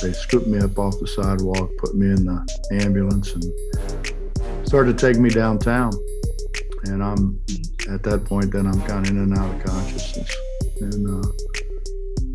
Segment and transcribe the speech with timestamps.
[0.00, 2.38] they scooped me up off the sidewalk, put me in the
[2.70, 3.44] ambulance, and
[4.66, 5.92] started to take me downtown.
[6.84, 7.40] And I'm
[7.90, 10.34] at that point, then I'm kind of in and out of consciousness.
[10.80, 11.28] And uh,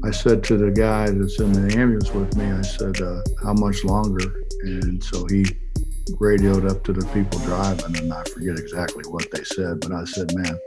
[0.03, 3.53] I said to the guy that's in the ambulance with me, I said, uh, "How
[3.53, 5.45] much longer?" And so he
[6.19, 10.03] radioed up to the people driving, and I forget exactly what they said, but I
[10.05, 10.57] said, "Man,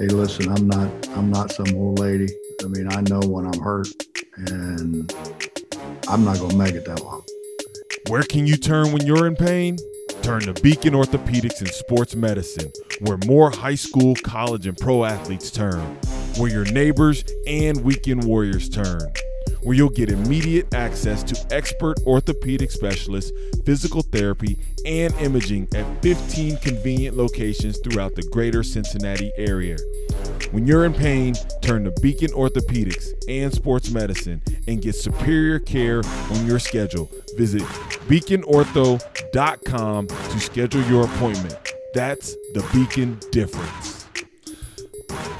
[0.00, 2.28] hey, listen, I'm not, I'm not some old lady.
[2.64, 3.88] I mean, I know when I'm hurt,
[4.36, 5.12] and
[6.08, 7.22] I'm not gonna make it that long."
[8.08, 9.78] Where can you turn when you're in pain?
[10.22, 15.50] Turn to Beacon Orthopedics and Sports Medicine, where more high school, college, and pro athletes
[15.50, 15.80] turn,
[16.36, 19.00] where your neighbors and weekend warriors turn
[19.64, 23.32] where you'll get immediate access to expert orthopedic specialists,
[23.64, 29.76] physical therapy, and imaging at 15 convenient locations throughout the greater Cincinnati area.
[30.54, 36.00] When you're in pain, turn to Beacon Orthopedics and Sports Medicine and get superior care
[36.30, 37.10] on your schedule.
[37.36, 37.62] Visit
[38.06, 41.58] beaconortho.com to schedule your appointment.
[41.92, 44.06] That's the Beacon difference.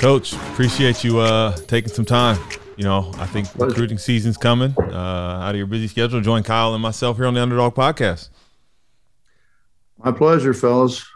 [0.01, 2.37] Coach, appreciate you uh, taking some time.
[2.77, 4.75] You know, I think recruiting season's coming.
[4.77, 8.31] Uh, out of your busy schedule, join Kyle and myself here on the Underdog Podcast.
[9.97, 11.07] My pleasure, fellas.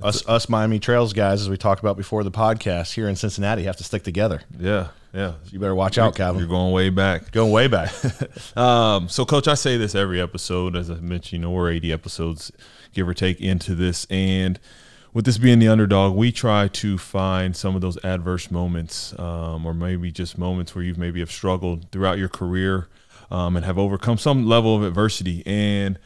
[0.00, 3.64] Us, us Miami Trails guys, as we talked about before the podcast, here in Cincinnati,
[3.64, 4.42] have to stick together.
[4.58, 5.34] Yeah, yeah.
[5.50, 6.40] You better watch out, Calvin.
[6.40, 7.32] You're going way back.
[7.32, 7.92] Going way back.
[8.56, 10.76] um, so, Coach, I say this every episode.
[10.76, 12.52] As I mentioned, you know, we're 80 episodes,
[12.94, 14.58] give or take, into this, and–
[15.14, 19.64] with this being the underdog, we try to find some of those adverse moments, um,
[19.66, 22.88] or maybe just moments where you've maybe have struggled throughout your career
[23.30, 25.42] um, and have overcome some level of adversity.
[25.46, 25.98] And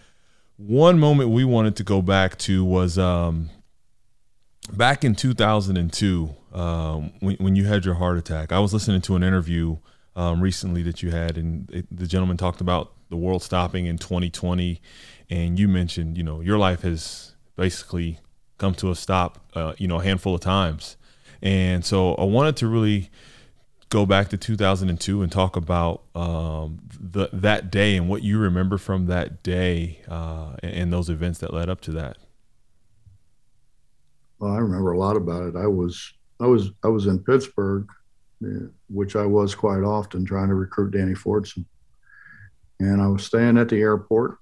[0.57, 3.51] one moment we wanted to go back to was um,
[4.71, 8.53] back in 2002 um, when, when, you had your heart attack.
[8.53, 9.79] I was listening to an interview
[10.15, 13.99] um, recently that you had, and it, the gentleman talked about the world stopping in
[13.99, 14.81] 2020,
[15.31, 18.19] and you mentioned, you know, your life has basically
[18.59, 20.97] come to a stop, uh, you know, a handful of times.
[21.43, 23.11] And so I wanted to really
[23.89, 28.79] go back to 2002 and talk about um, the, that day and what you remember
[28.79, 32.17] from that day uh, and those events that led up to that.
[34.43, 35.57] Well, I remember a lot about it.
[35.57, 37.87] I was I was I was in Pittsburgh,
[38.89, 41.65] which I was quite often trying to recruit Danny Fortson,
[42.81, 44.39] and I was staying at the airport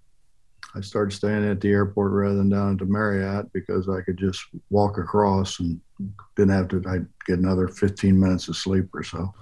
[0.74, 4.16] I started staying at the airport rather than down at the Marriott because I could
[4.16, 4.40] just
[4.70, 5.80] walk across and
[6.36, 6.82] didn't have to.
[6.88, 9.34] I'd get another 15 minutes of sleep or so.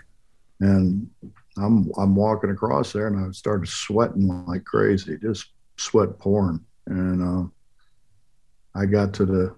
[0.60, 1.08] and
[1.56, 5.46] I'm I'm walking across there and I started sweating like crazy, just
[5.78, 6.60] sweat pouring.
[6.86, 7.48] And uh,
[8.78, 9.56] I got to the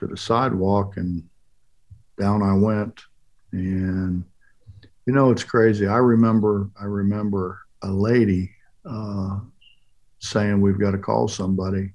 [0.00, 1.22] to the sidewalk and
[2.18, 3.00] down I went.
[3.52, 4.24] And
[5.06, 5.86] you know it's crazy.
[5.86, 8.50] I remember I remember a lady.
[8.84, 9.40] Uh,
[10.20, 11.92] saying we've got to call somebody,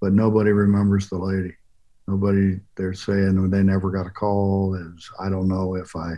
[0.00, 1.54] but nobody remembers the lady.
[2.06, 4.74] Nobody they're saying they never got a call.
[4.74, 6.12] Is I don't know if I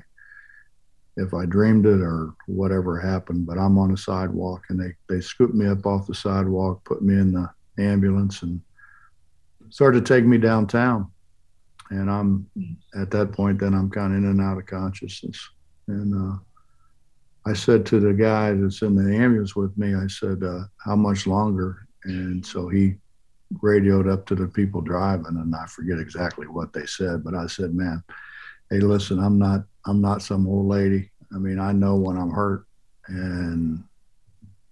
[1.16, 5.20] if I dreamed it or whatever happened, but I'm on a sidewalk and they they
[5.20, 7.48] scooped me up off the sidewalk, put me in the
[7.78, 8.60] ambulance and
[9.70, 11.10] started to take me downtown.
[11.90, 12.46] And I'm
[12.96, 15.38] at that point then I'm kind of in and out of consciousness.
[15.86, 16.38] And uh,
[17.46, 20.96] I said to the guy that's in the ambulance with me, I said, uh, how
[20.96, 21.86] much longer?
[22.04, 22.96] And so he
[23.62, 27.46] radioed up to the people driving and I forget exactly what they said, but I
[27.46, 28.02] said, man,
[28.70, 31.10] hey, listen, I'm not, I'm not some old lady.
[31.32, 32.66] I mean, I know when I'm hurt
[33.06, 33.84] and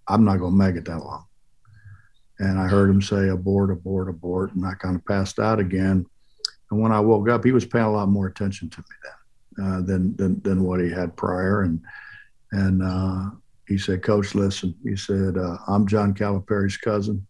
[0.07, 1.25] I'm not going to make it that long.
[2.39, 4.53] And I heard him say abort, abort, abort.
[4.53, 6.05] And I kind of passed out again.
[6.71, 8.85] And when I woke up, he was paying a lot more attention to me
[9.57, 11.61] then uh, than, than, than what he had prior.
[11.61, 11.79] And,
[12.51, 13.29] and uh,
[13.67, 17.25] he said, Coach, listen, he said, uh, I'm John Calipari's cousin,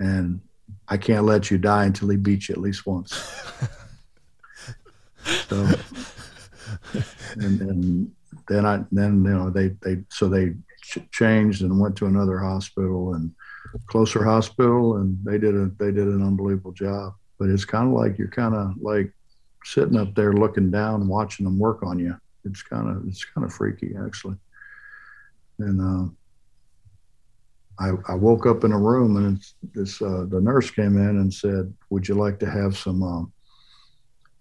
[0.00, 0.40] and
[0.88, 3.12] I can't let you die until he beats you at least once.
[5.48, 5.68] so,
[7.36, 8.12] and, and
[8.48, 12.38] then I, then, you know, they, they, so they ch- changed and went to another
[12.38, 13.32] hospital and
[13.86, 17.14] closer hospital, and they did a, they did an unbelievable job.
[17.38, 19.12] But it's kind of like you're kind of like
[19.64, 23.44] sitting up there looking down, watching them work on you it's kind of it's kind
[23.44, 24.36] of freaky actually.
[25.58, 26.10] And uh,
[27.78, 29.42] I, I woke up in a room and
[29.74, 33.02] this uh, the nurse came in and said, "Would you like to have some?
[33.02, 33.24] Uh,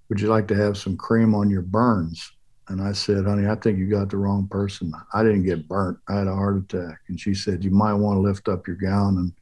[0.09, 2.31] would you like to have some cream on your burns?"
[2.69, 4.94] And I said, "Honey, I think you got the wrong person.
[5.13, 5.98] I didn't get burnt.
[6.07, 8.77] I had a heart attack." And she said, "You might want to lift up your
[8.77, 9.33] gown and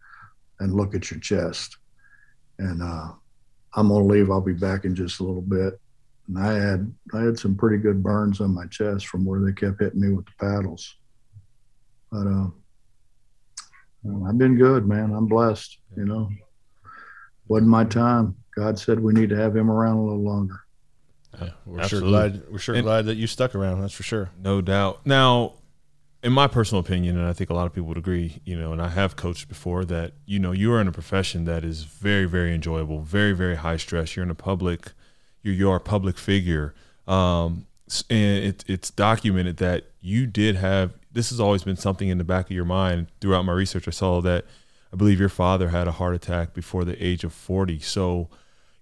[0.59, 1.77] and look at your chest."
[2.57, 3.11] And uh,
[3.75, 4.31] I'm gonna leave.
[4.31, 5.79] I'll be back in just a little bit
[6.27, 9.51] and I had I had some pretty good burns on my chest from where they
[9.51, 10.95] kept hitting me with the paddles.
[12.11, 12.47] but uh,
[14.27, 15.13] I've been good, man.
[15.13, 15.77] I'm blessed.
[15.95, 16.29] You know,
[17.47, 18.35] wasn't my time.
[18.55, 20.61] God said we need to have him around a little longer.
[21.39, 22.09] Yeah, we're Absolutely.
[22.09, 23.81] sure glad we're sure and, glad that you stuck around.
[23.81, 24.29] That's for sure.
[24.41, 25.05] No doubt.
[25.05, 25.53] Now,
[26.23, 28.71] in my personal opinion, and I think a lot of people would agree, you know,
[28.71, 31.83] and I have coached before that, you know, you are in a profession that is
[31.83, 34.15] very, very enjoyable, very, very high stress.
[34.15, 34.91] You're in a public,
[35.41, 36.75] you're, you're a public figure.
[37.07, 37.65] Um,
[38.09, 42.23] and it, it's documented that you did have, this has always been something in the
[42.23, 43.87] back of your mind throughout my research.
[43.87, 44.45] I saw that
[44.93, 47.79] I believe your father had a heart attack before the age of 40.
[47.79, 48.29] So,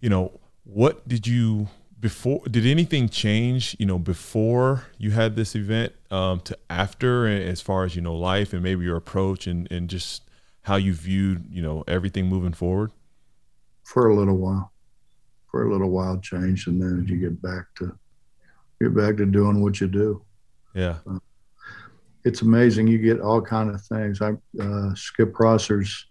[0.01, 1.69] you know, what did you
[1.99, 7.61] before did anything change you know before you had this event um, to after as
[7.61, 10.23] far as you know life and maybe your approach and, and just
[10.63, 12.91] how you viewed you know everything moving forward?
[13.83, 14.71] For a little while.
[15.49, 17.97] For a little while changed and then you get back to
[18.81, 20.23] get back to doing what you do.
[20.75, 20.97] Yeah.
[21.09, 21.19] Uh,
[22.23, 22.87] it's amazing.
[22.87, 24.21] You get all kind of things.
[24.21, 26.05] I uh, skip Prosser's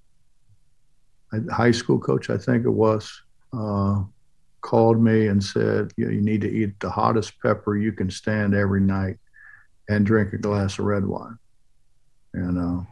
[1.51, 4.03] high school coach i think it was uh,
[4.69, 8.11] called me and said, you, know, you need to eat the hottest pepper you can
[8.11, 9.17] stand every night
[9.89, 11.39] and drink a glass of red wine.
[12.35, 12.83] And uh,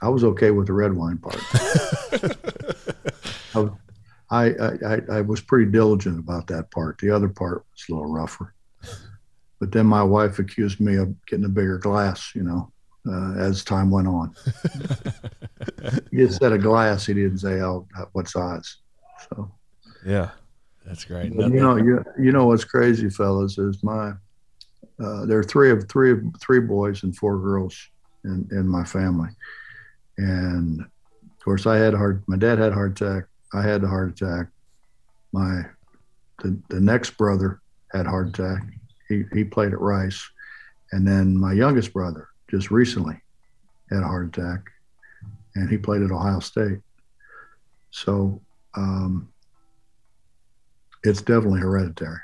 [0.00, 1.40] I was okay with the red wine part.
[4.30, 4.54] I,
[4.86, 6.98] I, I, was pretty diligent about that part.
[6.98, 8.54] The other part was a little rougher.
[9.58, 12.70] But then my wife accused me of getting a bigger glass, you know,
[13.08, 14.32] uh, as time went on.
[16.12, 17.04] he just said a glass.
[17.04, 18.76] He didn't say how, what size.
[19.28, 19.50] So
[20.04, 20.30] yeah,
[20.84, 21.32] that's great.
[21.32, 24.12] you know, you, you know what's crazy, fellas, is my
[25.02, 27.76] uh, there are three of three of three boys and four girls
[28.24, 29.30] in in my family,
[30.18, 32.22] and of course I had heart.
[32.26, 33.24] My dad had a heart attack.
[33.52, 34.48] I had a heart attack.
[35.32, 35.62] My
[36.42, 37.60] the, the next brother
[37.92, 38.62] had heart attack.
[39.08, 40.22] He he played at Rice,
[40.92, 43.20] and then my youngest brother just recently
[43.90, 44.60] had a heart attack,
[45.56, 46.78] and he played at Ohio State.
[47.90, 48.40] So
[48.76, 49.28] um,
[51.04, 52.18] it's definitely hereditary.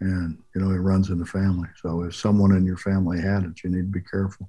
[0.00, 1.68] And you know it runs in the family.
[1.80, 4.48] So if someone in your family had it you need to be careful.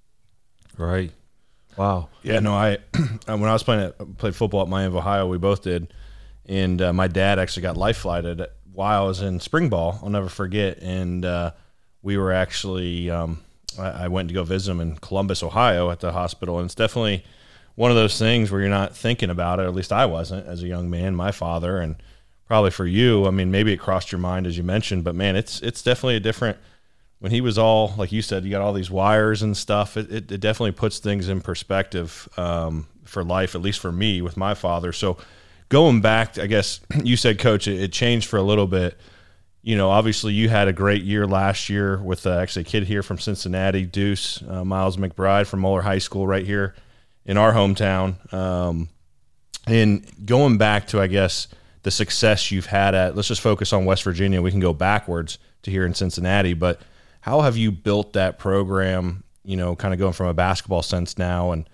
[0.77, 1.11] Right.
[1.77, 2.09] Wow.
[2.21, 2.77] Yeah no i
[3.25, 5.93] when i was playing at, played football at miami of ohio we both did.
[6.45, 9.99] And uh, my dad actually got life flighted while i was in spring ball.
[10.03, 10.79] I'll never forget.
[10.79, 11.51] And uh,
[12.01, 13.39] we were actually um,
[13.79, 16.59] I, I went to go visit him in columbus ohio at the hospital.
[16.59, 17.23] And it's definitely
[17.75, 20.61] one of those things where you're not thinking about it at least i wasn't as
[20.61, 21.15] a young man.
[21.15, 21.95] My father and
[22.47, 23.25] probably for you.
[23.27, 26.15] I mean, maybe it crossed your mind as you mentioned, but man, it's it's definitely
[26.15, 26.57] a different.
[27.19, 29.97] When he was all like you said, you got all these wires and stuff.
[29.97, 34.21] It, it, it definitely puts things in perspective um, for life, at least for me
[34.21, 34.93] with my father.
[34.93, 35.17] So
[35.69, 38.97] going back, I guess you said, Coach, it, it changed for a little bit.
[39.63, 42.83] You know, obviously you had a great year last year with uh, actually a kid
[42.83, 46.73] here from Cincinnati, Deuce uh, Miles McBride from Moeller High School right here
[47.25, 48.33] in our hometown.
[48.33, 48.87] Um,
[49.65, 51.49] and going back to, I guess
[51.87, 54.41] the success you've had at let's just focus on West Virginia.
[54.41, 56.81] We can go backwards to here in Cincinnati, but
[57.21, 61.17] how have you built that program, you know, kind of going from a basketball sense
[61.17, 61.65] now and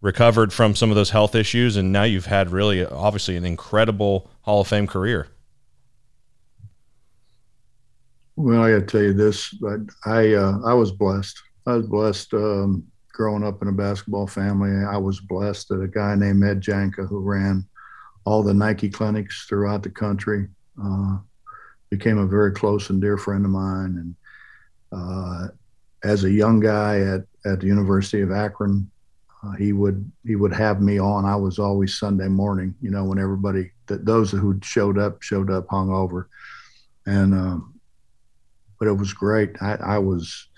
[0.00, 4.30] recovered from some of those health issues and now you've had really obviously an incredible
[4.40, 5.28] Hall of Fame career?
[8.36, 11.38] Well, I got to tell you this, but I uh, I was blessed.
[11.66, 14.86] I was blessed um, growing up in a basketball family.
[14.86, 17.66] I was blessed that a guy named Ed Janka who ran
[18.28, 20.48] all the Nike clinics throughout the country.
[20.82, 21.16] Uh,
[21.88, 23.96] became a very close and dear friend of mine.
[23.96, 24.16] And
[24.92, 25.48] uh,
[26.04, 28.90] as a young guy at, at the University of Akron,
[29.42, 31.24] uh, he would he would have me on.
[31.24, 35.50] I was always Sunday morning, you know, when everybody that those who showed up showed
[35.50, 36.26] up hungover,
[37.06, 37.80] and um,
[38.78, 39.56] but it was great.
[39.62, 40.48] I, I was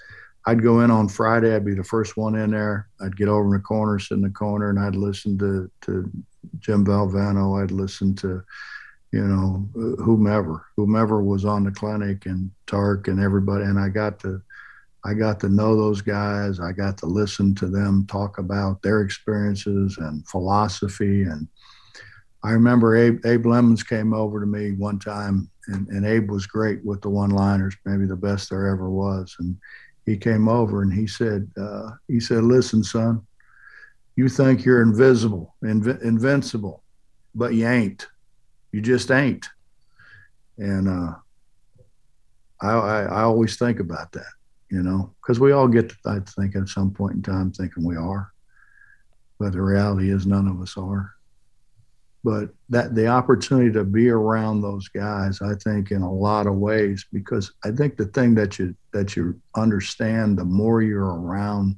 [0.47, 1.55] I'd go in on Friday.
[1.55, 2.89] I'd be the first one in there.
[3.01, 6.11] I'd get over in the corner, sit in the corner, and I'd listen to to
[6.59, 7.63] Jim Valvano.
[7.63, 8.43] I'd listen to,
[9.13, 13.65] you know, whomever, whomever was on the clinic and Tark and everybody.
[13.65, 14.43] And I got to,
[15.05, 16.61] I got to know those guys.
[16.61, 21.23] I got to listen to them talk about their experiences and philosophy.
[21.23, 21.49] And
[22.43, 26.47] I remember Abe, Abe Lemons came over to me one time, and, and Abe was
[26.47, 29.37] great with the one-liners, maybe the best there ever was.
[29.39, 29.57] And
[30.07, 33.27] he came over and he said, uh, he said, "Listen, son,
[34.21, 36.83] you think you're invisible, inv- invincible,
[37.35, 38.07] but you ain't.
[38.71, 39.49] You just ain't.
[40.59, 41.15] And uh,
[42.61, 44.31] I, I, I always think about that,
[44.71, 47.83] you know, because we all get to I think at some point in time thinking
[47.83, 48.31] we are,
[49.39, 51.13] but the reality is none of us are.
[52.23, 56.57] But that the opportunity to be around those guys, I think, in a lot of
[56.57, 61.77] ways, because I think the thing that you that you understand, the more you're around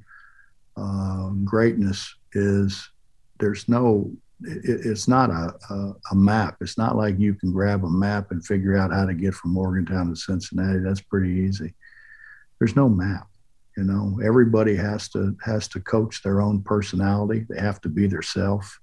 [0.76, 2.90] uh, greatness is
[3.38, 4.10] there's no
[4.42, 6.56] it, it's not a, a, a, map.
[6.60, 9.52] It's not like you can grab a map and figure out how to get from
[9.52, 10.80] morgantown to cincinnati.
[10.80, 11.74] That's pretty easy.
[12.58, 13.28] There's no map
[13.76, 14.20] you know.
[14.22, 17.46] Everybody has to has to coach their own personality.
[17.48, 18.78] They have to be their self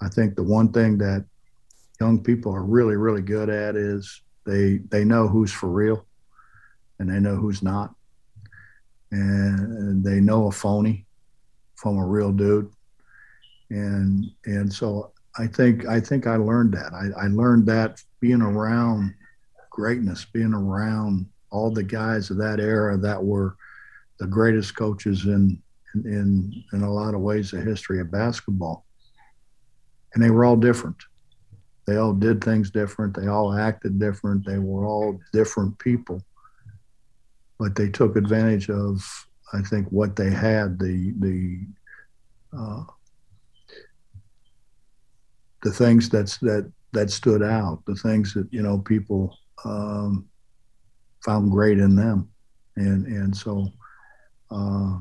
[0.00, 1.24] i think the one thing that
[2.00, 6.06] young people are really really good at is they they know who's for real
[6.98, 7.94] and they know who's not.
[9.10, 11.06] And they know a phony
[11.76, 12.70] from a real dude
[13.70, 16.92] and and so i think i think i learned that.
[16.92, 19.14] I, I learned that being around
[19.70, 23.56] greatness being around all the guys of that era that were
[24.18, 25.62] the greatest coaches in
[25.94, 28.84] in in a lot of ways the history of basketball.
[30.14, 30.96] And they were all different.
[31.86, 33.16] They all did things different.
[33.16, 34.44] They all acted different.
[34.44, 36.22] They were all different people.
[37.58, 39.02] But they took advantage of
[39.54, 41.60] i think what they had the the
[42.56, 42.84] uh,
[45.62, 50.26] the things that's that that stood out the things that you know people um,
[51.24, 52.28] found great in them
[52.76, 53.66] and and so
[54.50, 54.98] uh,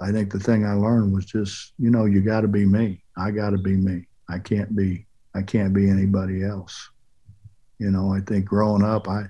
[0.00, 3.02] I think the thing I learned was just, you know, you got to be me.
[3.16, 4.06] I got to be me.
[4.28, 6.90] I can't be, I can't be anybody else.
[7.78, 9.24] You know, I think growing up, I,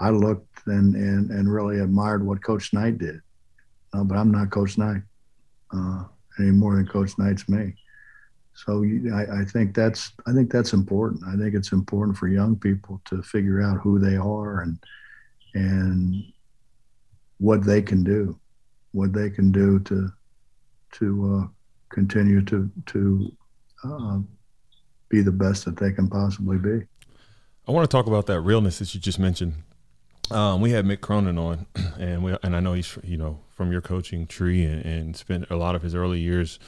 [0.00, 3.20] I looked and and and really admired what Coach Knight did,
[3.92, 5.02] uh, but I'm not Coach Knight
[5.74, 6.04] uh,
[6.38, 7.74] any more than Coach Knight's me.
[8.56, 11.22] So you, I, I think that's I think that's important.
[11.28, 14.78] I think it's important for young people to figure out who they are and
[15.54, 16.24] and
[17.38, 18.38] what they can do,
[18.92, 20.10] what they can do to
[20.92, 21.46] to uh,
[21.90, 23.36] continue to to
[23.84, 24.18] uh,
[25.10, 26.82] be the best that they can possibly be.
[27.68, 29.52] I want to talk about that realness that you just mentioned.
[30.30, 31.66] Um, we had Mick Cronin on,
[31.98, 35.50] and we and I know he's you know from your coaching tree and, and spent
[35.50, 36.58] a lot of his early years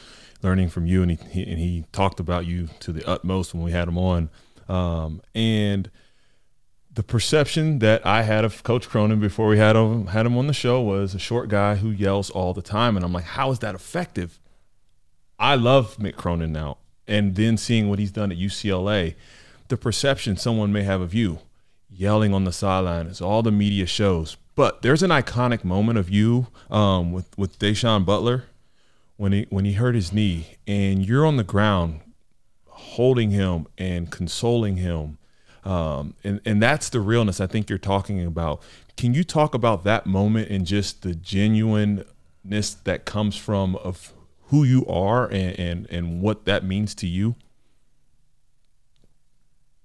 [0.43, 3.63] learning from you, and he, he, and he talked about you to the utmost when
[3.63, 4.31] we had him on,
[4.69, 5.91] um, and
[6.93, 10.49] the perception that I had of Coach Cronin before we had him had him on
[10.49, 13.51] the show was a short guy who yells all the time, and I'm like, how
[13.51, 14.41] is that effective?
[15.39, 19.15] I love Mick Cronin now, and then seeing what he's done at UCLA,
[19.69, 21.41] the perception someone may have of you
[21.91, 24.37] yelling on the sideline is all the media shows.
[24.59, 28.45] But there's an iconic moment of you um, with with Da'Sean Butler
[29.17, 32.01] when he when he hurt his knee, and you're on the ground
[32.67, 35.19] holding him and consoling him
[35.65, 38.63] um, and, and that's the realness I think you're talking about.
[38.97, 42.07] Can you talk about that moment and just the genuineness
[42.85, 47.37] that comes from of who you are and, and, and what that means to you?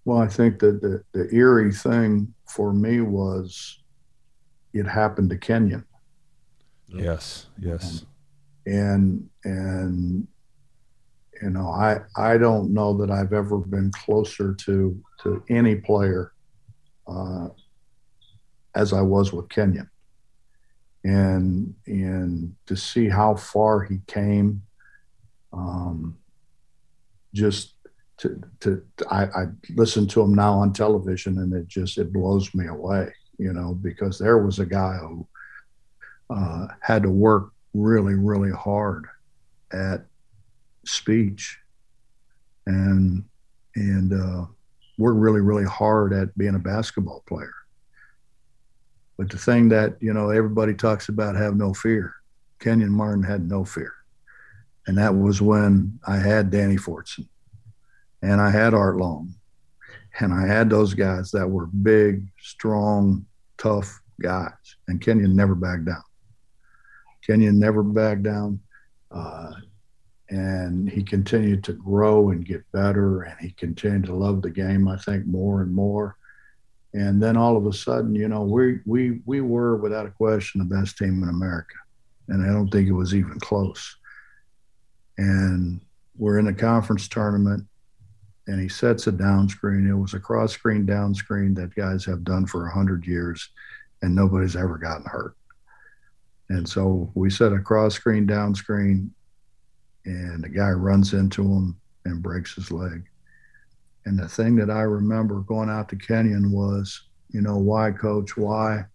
[0.05, 3.79] Well, I think that the, the eerie thing for me was
[4.73, 5.85] it happened to Kenyon.
[6.87, 8.05] Yes, yes.
[8.65, 10.27] And and
[11.41, 16.33] you know, I I don't know that I've ever been closer to to any player
[17.07, 17.49] uh,
[18.75, 19.89] as I was with Kenyon,
[21.03, 24.61] and and to see how far he came,
[25.51, 26.17] um,
[27.33, 27.75] just
[28.17, 32.53] to to I, I listen to him now on television, and it just it blows
[32.53, 33.13] me away,
[33.43, 35.27] you know, because there was a guy who
[36.29, 39.05] uh, had to work really really hard
[39.71, 40.05] at
[40.85, 41.59] speech.
[42.65, 43.25] And
[43.75, 44.45] and uh,
[44.97, 47.53] worked really really hard at being a basketball player.
[49.17, 52.15] But the thing that you know everybody talks about have no fear.
[52.59, 53.93] Kenyon martin had no fear.
[54.87, 57.27] And that was when i had danny fortson.
[58.21, 59.33] And i had art long.
[60.19, 63.25] And i had those guys that were big strong
[63.63, 64.51] tough guys
[64.87, 66.03] and kenyon never backed down.
[67.25, 68.59] Kenyon never backed down
[69.11, 69.51] uh,
[70.29, 74.87] and he continued to grow and get better and he continued to love the game
[74.87, 76.17] i think more and more.
[76.95, 80.59] And then all of a sudden you know we we we were without a question
[80.59, 81.75] the best team in america
[82.27, 83.95] and i don't think it was even close.
[85.17, 85.79] And
[86.17, 87.65] we're in the conference tournament
[88.47, 92.03] and he sets a down screen it was a cross screen down screen that guys
[92.05, 93.49] have done for 100 years
[94.01, 95.35] and nobody's ever gotten hurt
[96.49, 99.11] and so we set a cross screen down screen
[100.05, 103.05] and the guy runs into him and breaks his leg.
[104.05, 108.35] And the thing that I remember going out to Kenyon was, you know, why, coach?
[108.35, 108.85] Why?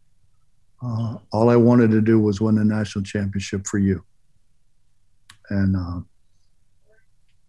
[0.83, 4.05] Uh, all I wanted to do was win the national championship for you.
[5.51, 6.01] And uh,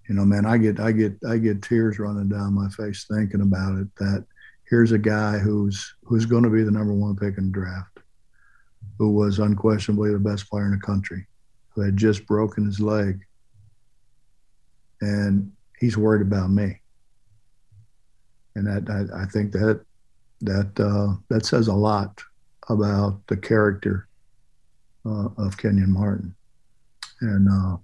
[0.10, 3.42] you know, man, I get I get I get tears running down my face thinking
[3.42, 3.88] about it.
[3.98, 4.26] That
[4.68, 8.00] here's a guy who's who's going to be the number one pick in the draft,
[8.98, 11.28] who was unquestionably the best player in the country,
[11.70, 13.24] who had just broken his leg,
[15.02, 16.82] and he's worried about me.
[18.56, 19.86] And that I, I think that
[20.42, 22.20] that uh, that says a lot
[22.68, 24.08] about the character
[25.06, 26.34] uh, of Kenyon Martin.
[27.22, 27.78] And uh,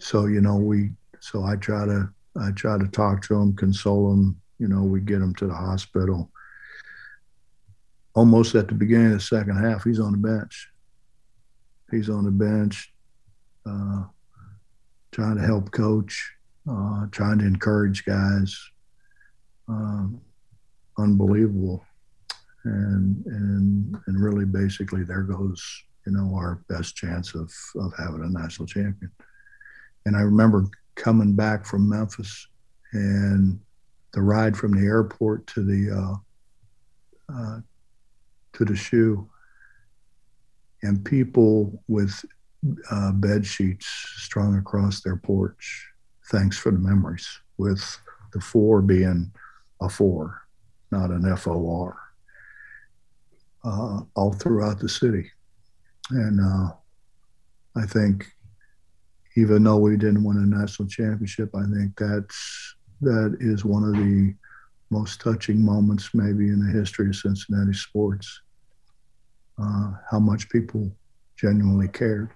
[0.00, 0.90] so you know we
[1.20, 4.40] so I try to I try to talk to him, console him.
[4.58, 6.30] You know, we get him to the hospital.
[8.14, 10.68] Almost at the beginning of the second half, he's on the bench.
[11.90, 12.92] He's on the bench,
[13.66, 14.04] uh,
[15.10, 16.32] trying to help coach,
[16.70, 18.56] uh, trying to encourage guys.
[19.68, 20.20] Um,
[20.98, 21.84] unbelievable,
[22.64, 25.62] and and and really, basically, there goes
[26.06, 29.10] you know our best chance of of having a national champion.
[30.06, 32.46] And I remember coming back from Memphis
[32.92, 33.60] and
[34.12, 37.60] the ride from the airport to the uh, uh,
[38.54, 39.28] to the shoe,
[40.82, 42.24] and people with
[42.90, 45.86] uh, bed sheets strung across their porch.
[46.30, 47.28] Thanks for the memories.
[47.56, 47.82] With
[48.32, 49.32] the four being
[49.80, 50.42] a four,
[50.90, 51.96] not an F O R.
[53.62, 55.30] Uh, all throughout the city,
[56.10, 56.72] and uh,
[57.76, 58.32] I think
[59.40, 63.94] even though we didn't win a national championship, I think that's that is one of
[63.94, 64.34] the
[64.90, 68.42] most touching moments maybe in the history of Cincinnati sports.
[69.58, 70.90] Uh, how much people
[71.36, 72.30] genuinely cared,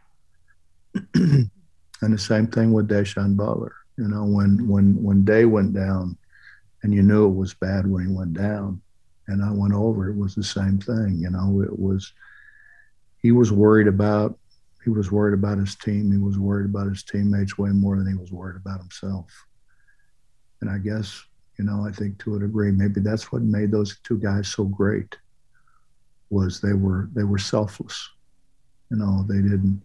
[1.14, 1.50] and
[2.00, 3.74] the same thing with Da'Sean Butler.
[3.98, 6.16] You know, when when when Day went down,
[6.82, 8.80] and you knew it was bad when he went down,
[9.28, 11.18] and I went over, it was the same thing.
[11.18, 12.12] You know, it was
[13.20, 14.38] he was worried about
[14.84, 16.12] he was worried about his team.
[16.12, 19.26] He was worried about his teammates way more than he was worried about himself.
[20.60, 21.22] And I guess,
[21.58, 24.64] you know, I think to a degree, maybe that's what made those two guys so
[24.64, 25.16] great
[26.30, 28.10] was they were they were selfless.
[28.90, 29.82] You know, they didn't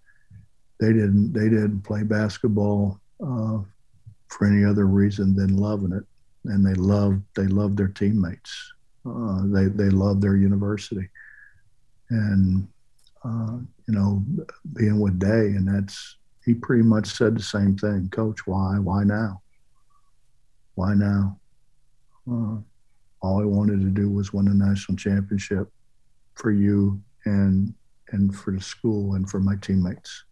[0.79, 3.59] they didn't they didn't play basketball uh,
[4.27, 6.03] for any other reason than loving it,
[6.45, 8.73] and they loved they loved their teammates.
[9.05, 11.07] Uh, they they loved their university,
[12.09, 12.67] and
[13.29, 14.23] uh, you know,
[14.73, 18.09] being with Day, and that's he pretty much said the same thing.
[18.09, 18.79] Coach, why?
[18.79, 19.41] Why now?
[20.75, 21.39] Why now?
[22.29, 22.57] Uh,
[23.21, 25.69] all I wanted to do was win a national championship
[26.35, 27.73] for you and
[28.11, 30.23] and for the school and for my teammates.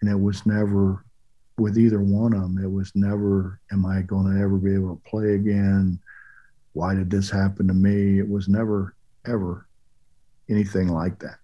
[0.00, 1.04] And it was never
[1.56, 2.58] with either one of them.
[2.58, 6.00] It was never, am I going to ever be able to play again?
[6.72, 8.18] Why did this happen to me?
[8.18, 9.68] It was never, ever
[10.48, 11.38] anything like that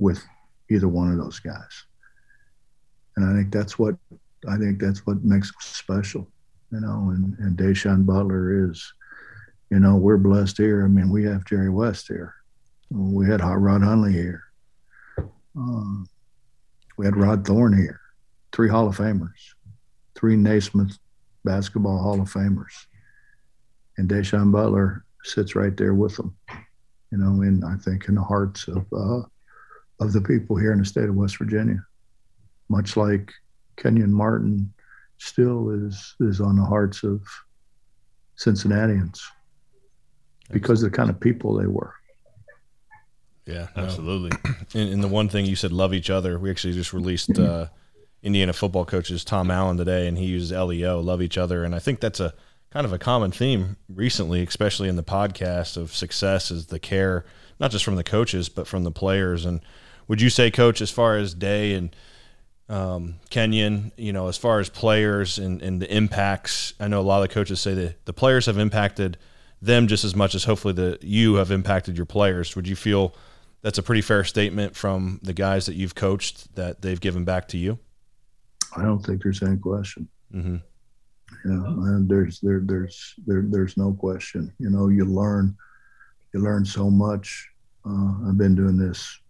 [0.00, 0.24] with
[0.70, 1.84] either one of those guys.
[3.16, 3.94] And I think that's what
[4.48, 6.26] I think that's what makes special,
[6.72, 7.10] you know.
[7.14, 8.92] And and Da'Sean Butler is,
[9.70, 10.84] you know, we're blessed here.
[10.84, 12.34] I mean, we have Jerry West here.
[12.90, 14.42] We had Rod Hundley here.
[15.54, 16.08] Um,
[16.96, 18.00] we had Rod Thorn here.
[18.52, 19.54] Three Hall of Famers,
[20.16, 20.98] three Naismith
[21.44, 22.72] basketball Hall of Famers,
[23.96, 26.34] and Da'Sean Butler sits right there with them.
[27.12, 29.22] You know, And I think in the hearts of uh,
[30.00, 31.84] of the people here in the state of West Virginia,
[32.68, 33.32] much like
[33.76, 34.72] Kenyon Martin
[35.18, 37.22] still is is on the hearts of
[38.36, 39.22] Cincinnatians
[40.50, 41.94] because of the kind of people they were.
[43.46, 43.84] Yeah, no.
[43.84, 44.30] absolutely.
[44.72, 46.38] And, and, the one thing you said, love each other.
[46.38, 47.66] We actually just released uh,
[48.22, 51.80] Indiana football coaches Tom Allen today, and he uses LEO, love each other, and I
[51.80, 52.34] think that's a
[52.70, 57.24] kind of a common theme recently, especially in the podcast of success, is the care
[57.58, 59.60] not just from the coaches but from the players and
[60.10, 61.94] would you say, Coach, as far as Day and
[62.68, 67.02] um, Kenyon, you know, as far as players and, and the impacts, I know a
[67.02, 69.18] lot of the coaches say that the players have impacted
[69.62, 72.56] them just as much as hopefully the you have impacted your players.
[72.56, 73.14] Would you feel
[73.62, 77.46] that's a pretty fair statement from the guys that you've coached that they've given back
[77.46, 77.78] to you?
[78.76, 80.08] I don't think there's any question.
[80.34, 80.56] Mm-hmm.
[81.44, 84.52] And there's there there's there there's no question.
[84.58, 85.56] You know, you learn
[86.34, 87.48] you learn so much.
[87.88, 89.20] Uh, I've been doing this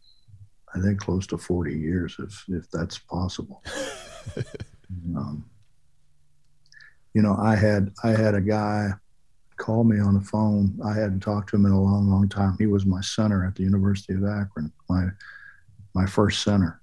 [0.75, 3.63] I think close to 40 years, if if that's possible.
[5.17, 5.45] um,
[7.15, 8.91] you know, I had I had a guy
[9.57, 10.79] call me on the phone.
[10.85, 12.57] I hadn't talked to him in a long, long time.
[12.59, 15.09] He was my center at the University of Akron, my
[15.95, 16.81] my first center,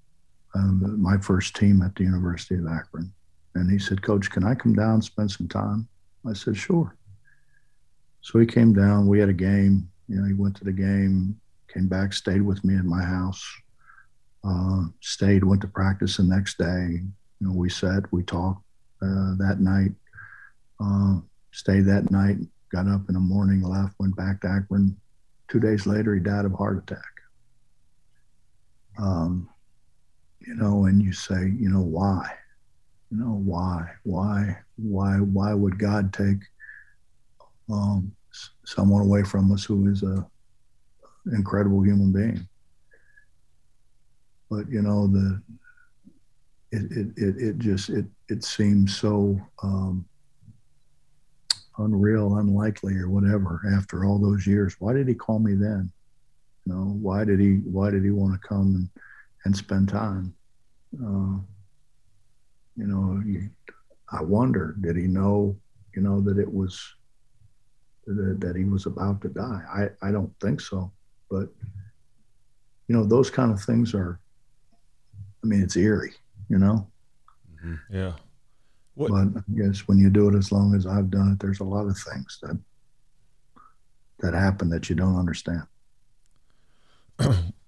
[0.53, 3.13] um, my first team at the University of Akron.
[3.55, 5.87] And he said, Coach, can I come down and spend some time?
[6.27, 6.95] I said, Sure.
[8.21, 9.07] So he came down.
[9.07, 9.89] We had a game.
[10.09, 11.39] You know, he went to the game,
[11.73, 13.43] came back, stayed with me at my house
[14.47, 17.01] uh, stayed, went to practice the next day.
[17.39, 18.63] You know, we sat, we talked
[19.01, 19.91] uh, that night,
[20.83, 21.19] uh,
[21.51, 22.37] stayed that night,
[22.71, 24.95] got up in the morning, left, went back to Akron.
[25.49, 26.99] Two days later, he died of a heart attack.
[28.99, 29.49] Um,
[30.39, 32.29] you know, and you say, you know, why?
[33.11, 33.89] You know, why?
[34.03, 34.57] Why?
[34.77, 35.17] Why?
[35.17, 36.39] Why would God take
[37.71, 38.11] um,
[38.65, 40.25] someone away from us who is a
[41.31, 42.47] incredible human being?
[44.49, 45.41] But you know, the
[46.71, 50.05] it it it, it just it it seems so um,
[51.77, 53.61] unreal, unlikely, or whatever.
[53.75, 55.91] After all those years, why did he call me then?
[56.65, 58.89] You know, why did he why did he want to come and
[59.45, 60.33] and spend time?
[60.95, 61.39] Uh,
[62.75, 63.49] you know, you,
[64.11, 65.57] I wonder, did he know,
[65.95, 66.79] you know, that it was
[68.05, 69.61] that, that he was about to die?
[70.01, 70.91] I I don't think so,
[71.29, 71.49] but
[72.87, 74.19] you know, those kind of things are.
[75.47, 76.13] I mean, it's eerie,
[76.49, 76.85] you know.
[77.55, 77.95] Mm-hmm.
[77.95, 78.13] Yeah.
[78.95, 79.11] What?
[79.11, 81.63] But I guess when you do it as long as I've done it, there's a
[81.63, 82.59] lot of things that
[84.19, 85.63] that happen that you don't understand.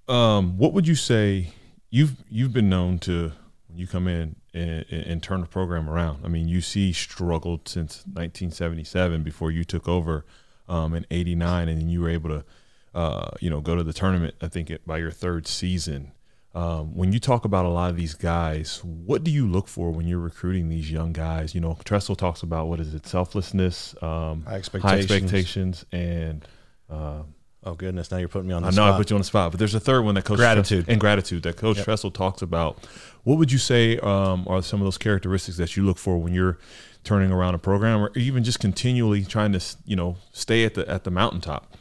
[0.10, 1.54] um, what would you say?
[1.89, 3.32] You've you've been known to
[3.70, 6.26] when you come in and, and, turn the program around.
[6.26, 10.26] I mean, UC struggled since 1977 before you took over
[10.68, 12.46] um, in '89, and then you were able to,
[12.94, 14.36] uh, you know, go to the tournament.
[14.42, 16.12] I think it, by your third season.
[16.56, 19.92] Um, when you talk about a lot of these guys, what do you look for
[19.92, 21.54] when you're recruiting these young guys?
[21.54, 25.10] You know, Tressel talks about what is it, selflessness, um, high, expectations.
[25.10, 26.48] high expectations, and
[26.90, 27.22] uh,
[27.64, 28.64] oh goodness, now you're putting me on.
[28.64, 28.82] The spot.
[28.82, 28.96] I know spot.
[28.96, 30.92] I put you on the spot, but there's a third one that Coach gratitude Tressel,
[30.92, 31.86] and gratitude that Coach yep.
[31.86, 32.84] Tressel talks about.
[33.26, 36.34] What would you say um, are some of those characteristics that you look for when
[36.34, 36.58] you're
[37.04, 40.90] turning around a program, or even just continually trying to you know stay at the
[40.90, 41.76] at the mountaintop?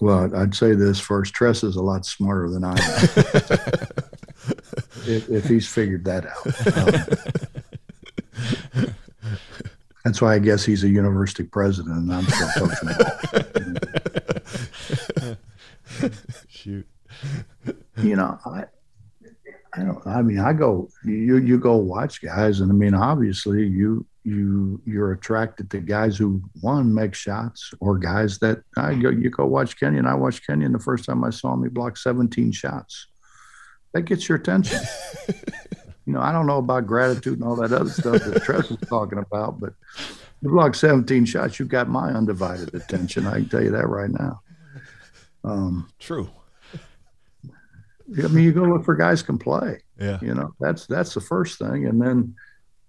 [0.00, 1.34] Well, I'd say this first.
[1.34, 2.76] Tress is a lot smarter than I am.
[5.06, 6.46] if, if, he's figured that out.
[8.76, 8.94] Um,
[10.04, 12.88] that's why I guess he's a university president and I'm still coaching.
[16.48, 16.86] Shoot.
[17.96, 18.64] You know, I,
[19.74, 20.06] I don't.
[20.06, 20.88] I mean, I go.
[21.04, 26.16] You you go watch guys, and I mean, obviously, you you you're attracted to guys
[26.16, 30.06] who one make shots or guys that I go you go watch Kenyon.
[30.06, 31.62] I watched Kenyon the first time I saw him.
[31.62, 33.06] He blocked 17 shots.
[33.92, 34.80] That gets your attention.
[36.06, 38.80] you know, I don't know about gratitude and all that other stuff that Tress was
[38.88, 39.72] talking about, but
[40.42, 43.26] you block 17 shots, you've got my undivided attention.
[43.26, 44.42] I can tell you that right now.
[45.44, 46.30] Um, True.
[48.16, 49.82] I mean, you go look for guys can play.
[49.98, 50.18] Yeah.
[50.22, 52.34] You know, that's that's the first thing, and then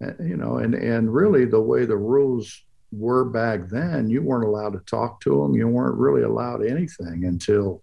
[0.02, 4.46] Uh, you know, and and really the way the rules were back then, you weren't
[4.46, 5.54] allowed to talk to them.
[5.54, 7.82] You weren't really allowed anything until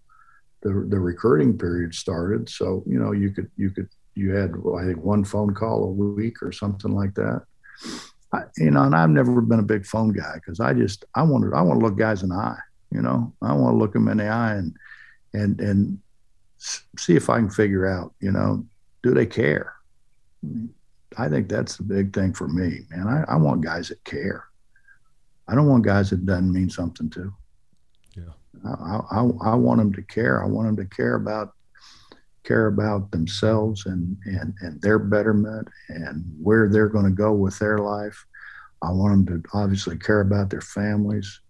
[0.61, 2.49] the the recruiting period started.
[2.49, 5.83] So you know, you could you could you had well, I think one phone call
[5.83, 7.43] a week or something like that.
[8.33, 11.23] I, you know, and I've never been a big phone guy because I just I
[11.23, 12.59] want to I want to look guys in the eye.
[12.91, 14.75] You know, I want to look them in the eye and
[15.33, 15.99] and and
[16.57, 18.13] see if I can figure out.
[18.19, 18.65] You know,
[19.03, 19.73] do they care?
[21.17, 23.07] I think that's the big thing for me, man.
[23.07, 24.45] I, I want guys that care.
[25.47, 27.33] I don't want guys that doesn't mean something to.
[28.15, 28.33] Yeah.
[28.65, 30.43] I, I, I want them to care.
[30.43, 31.53] I want them to care about
[32.43, 37.57] care about themselves and and and their betterment and where they're going to go with
[37.59, 38.25] their life.
[38.81, 41.41] I want them to obviously care about their families.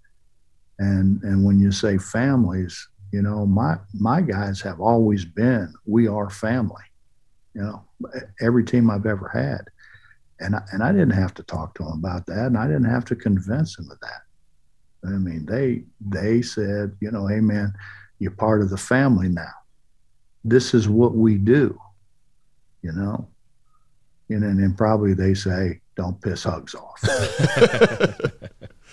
[0.79, 6.07] And and when you say families, you know, my my guys have always been we
[6.07, 6.83] are family
[7.57, 7.83] you know,
[8.41, 9.67] every team I've ever had.
[10.39, 12.85] And I, and I didn't have to talk to them about that, and I didn't
[12.85, 14.21] have to convince them of that.
[15.05, 17.73] I mean, they they said, you know, hey man,
[18.19, 19.53] you're part of the family now.
[20.43, 21.79] This is what we do,
[22.83, 23.27] you know.
[24.29, 27.01] And then and probably they say, don't piss Huggs off.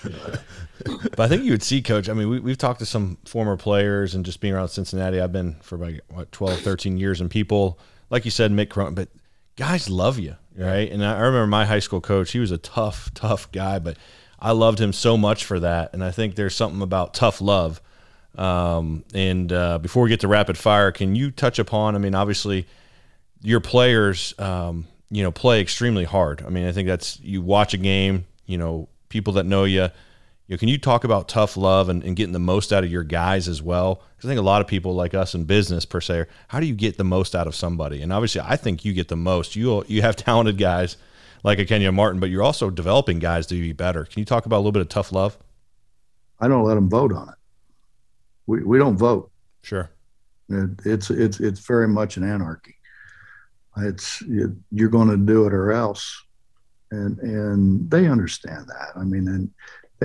[0.03, 2.09] but I think you would see, coach.
[2.09, 5.21] I mean, we, we've talked to some former players and just being around Cincinnati.
[5.21, 7.79] I've been for about what, 12, 13 years, and people
[8.15, 9.09] like you said, Mick Cronin, but
[9.57, 10.89] guys love you, right?
[10.89, 13.97] And I remember my high school coach, he was a tough, tough guy, but
[14.39, 15.93] I loved him so much for that.
[15.93, 17.81] And I think there's something about tough love.
[18.37, 21.97] Um, and uh, before we get to rapid fire, can you touch upon?
[21.97, 22.69] I mean, obviously,
[23.43, 26.45] your players, um, you know, play extremely hard.
[26.47, 29.89] I mean, I think that's you watch a game, you know, people that know you
[30.47, 32.91] you know, can you talk about tough love and, and, getting the most out of
[32.91, 34.03] your guys as well?
[34.15, 36.67] Because I think a lot of people like us in business per se, how do
[36.67, 38.03] you get the most out of somebody?
[38.03, 39.57] And obviously, I think you get the most.
[39.57, 40.99] You you have talented guys
[41.43, 44.05] like a Kenyon Martin, but you're also developing guys to be better.
[44.05, 45.39] Can you talk about a little bit of tough love?
[46.41, 47.35] I don't let them vote on it.
[48.47, 49.31] We we don't vote.
[49.63, 49.89] Sure.
[50.51, 52.75] It, it's it's it's very much an anarchy.
[53.79, 56.23] It's it, you're going to do it or else,
[56.91, 58.89] and and they understand that.
[58.95, 59.51] I mean, and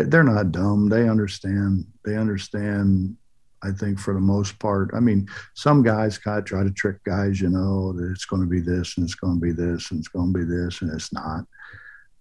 [0.04, 0.90] they're not dumb.
[0.90, 1.86] They understand.
[2.06, 3.18] They understand
[3.64, 7.04] I think for the most part, I mean, some guys kind of try to trick
[7.04, 9.92] guys, you know, that it's going to be this and it's going to be this
[9.92, 11.46] and it's going to be this and it's not.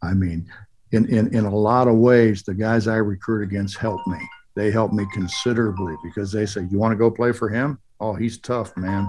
[0.02, 0.50] I mean,
[0.92, 4.18] in, in, in a lot of ways, the guys I recruit against help me.
[4.56, 7.78] They help me considerably because they say, "You want to go play for him?
[8.00, 9.08] Oh, he's tough, man.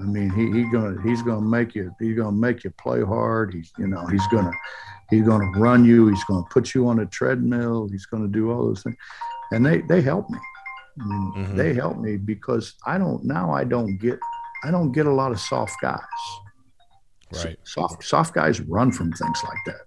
[0.00, 3.52] I mean, he, he gonna he's gonna make you he's gonna make you play hard.
[3.52, 4.52] He's you know he's gonna
[5.10, 6.08] he's gonna run you.
[6.08, 7.88] He's gonna put you on a treadmill.
[7.90, 8.96] He's gonna do all those things,
[9.50, 10.38] and they they help me.
[11.00, 11.56] I mean, mm-hmm.
[11.56, 14.18] they help me because I don't now I don't get
[14.64, 16.00] I don't get a lot of soft guys.
[17.32, 17.58] Right.
[17.64, 19.82] Soft soft guys run from things like that.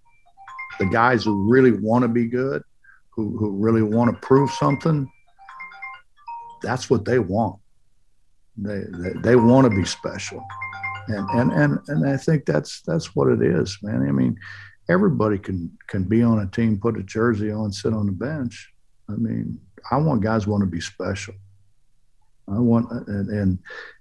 [0.80, 2.64] The guys who really want to be good,
[3.12, 5.10] who who really want to prove something,
[6.62, 7.62] that's what they want.
[8.62, 10.46] They they, they want to be special,
[11.08, 14.08] and and and and I think that's that's what it is, man.
[14.08, 14.38] I mean,
[14.90, 18.72] everybody can can be on a team, put a jersey on, sit on the bench.
[19.10, 21.34] I mean, I want guys want to be special.
[22.48, 23.60] I want, and, and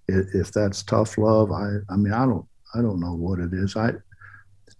[0.09, 3.77] if that's tough love, I I mean, I don't I don't know what it is.
[3.77, 3.93] I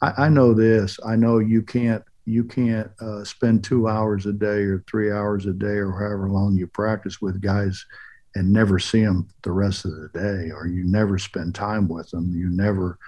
[0.03, 0.99] I, I know this.
[1.07, 5.47] I know you can't you can't uh, spend two hours a day or three hours
[5.47, 7.85] a day or however long you practice with guys
[8.35, 12.11] and never see them the rest of the day, or you never spend time with
[12.11, 12.33] them.
[12.37, 12.99] You never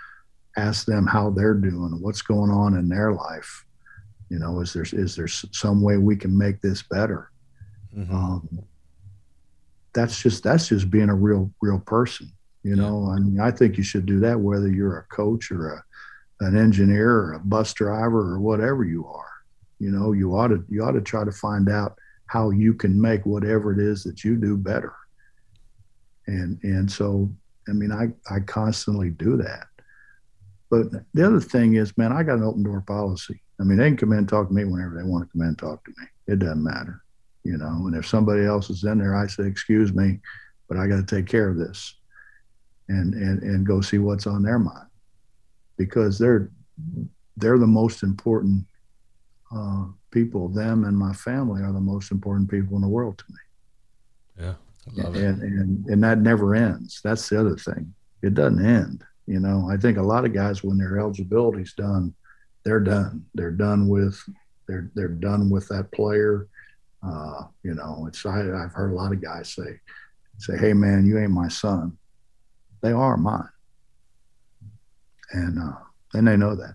[0.56, 3.64] ask them how they're doing, what's going on in their life.
[4.28, 7.30] You know, is there is there some way we can make this better?
[7.96, 8.14] Mm-hmm.
[8.14, 8.48] Um,
[9.92, 12.32] that's just that's just being a real real person.
[12.62, 15.74] You know, I mean, I think you should do that whether you're a coach or
[15.74, 15.84] a
[16.44, 19.30] an engineer or a bus driver or whatever you are.
[19.78, 22.98] You know, you ought to you ought to try to find out how you can
[22.98, 24.94] make whatever it is that you do better
[26.26, 27.30] and and so
[27.68, 29.66] I mean I I constantly do that.
[30.70, 33.42] But the other thing is, man, I got an open door policy.
[33.60, 35.42] I mean, they can come in and talk to me whenever they want to come
[35.42, 36.06] in and talk to me.
[36.26, 37.02] It doesn't matter,
[37.44, 37.86] you know.
[37.86, 40.20] And if somebody else is in there, I say, "Excuse me,
[40.68, 41.94] but I got to take care of this,"
[42.88, 44.88] and and and go see what's on their mind,
[45.76, 46.50] because they're
[47.36, 48.64] they're the most important
[49.54, 50.48] uh, people.
[50.48, 54.46] Them and my family are the most important people in the world to me.
[54.46, 54.54] Yeah
[54.96, 57.00] and, and and that never ends.
[57.02, 57.94] That's the other thing.
[58.22, 59.04] It doesn't end.
[59.26, 62.14] You know, I think a lot of guys when their eligibility's done,
[62.64, 63.24] they're done.
[63.34, 64.18] They're done with
[64.66, 66.48] they're they're done with that player.
[67.04, 69.80] Uh, you know, it's I, I've heard a lot of guys say
[70.38, 71.96] say, "Hey man, you ain't my son."
[72.80, 73.48] They are mine,
[75.32, 75.78] and uh,
[76.14, 76.74] and they know that.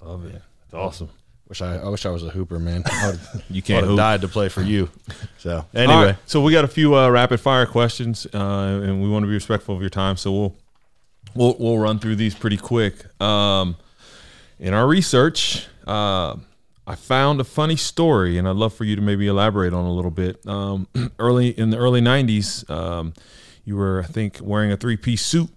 [0.00, 0.42] Love it.
[0.64, 1.10] It's awesome.
[1.48, 2.82] Wish I, I wish I was a hooper, man.
[3.50, 4.90] you can't have died to play for you.
[5.38, 9.08] So anyway, right, so we got a few uh, rapid fire questions, uh, and we
[9.08, 10.16] want to be respectful of your time.
[10.16, 10.56] So we'll
[11.36, 13.04] we'll we'll run through these pretty quick.
[13.22, 13.76] Um,
[14.58, 16.34] in our research, uh,
[16.84, 19.92] I found a funny story, and I'd love for you to maybe elaborate on a
[19.92, 20.44] little bit.
[20.48, 20.88] Um,
[21.20, 23.14] early in the early '90s, um,
[23.64, 25.50] you were, I think, wearing a three-piece suit,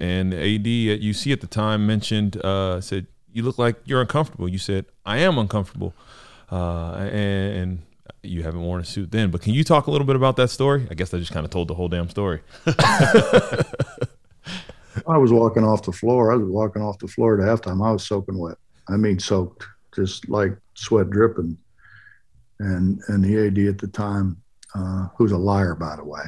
[0.00, 4.00] and the AD at UC at the time mentioned uh, said you look like you're
[4.00, 4.48] uncomfortable.
[4.48, 5.94] You said, I am uncomfortable.
[6.50, 7.78] Uh, and, and,
[8.24, 9.30] you haven't worn a suit then.
[9.30, 10.88] But can you talk a little bit about that story?
[10.90, 12.40] I guess I just kind of told the whole damn story.
[15.06, 16.32] I was walking off the floor.
[16.32, 17.86] I was walking off the floor at halftime.
[17.86, 18.56] I was soaking wet.
[18.88, 19.64] I mean, soaked,
[19.94, 21.56] just like sweat dripping.
[22.58, 24.42] And and the AD at the time,
[24.74, 26.22] uh, who's a liar, by the way,